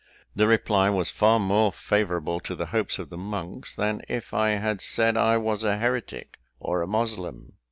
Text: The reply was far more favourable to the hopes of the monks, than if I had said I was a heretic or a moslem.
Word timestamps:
The 0.35 0.47
reply 0.47 0.89
was 0.89 1.11
far 1.11 1.39
more 1.39 1.71
favourable 1.71 2.39
to 2.39 2.55
the 2.55 2.65
hopes 2.73 2.97
of 2.97 3.11
the 3.11 3.17
monks, 3.17 3.75
than 3.75 4.01
if 4.09 4.33
I 4.33 4.49
had 4.53 4.81
said 4.81 5.15
I 5.15 5.37
was 5.37 5.63
a 5.63 5.77
heretic 5.77 6.39
or 6.59 6.81
a 6.81 6.87
moslem. 6.87 7.53